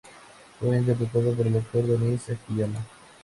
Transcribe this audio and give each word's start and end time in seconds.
Fue 0.59 0.77
interpretado 0.77 1.31
por 1.35 1.45
el 1.45 1.57
actor 1.57 1.83
Denis 1.85 2.27
Akiyama. 2.31 2.79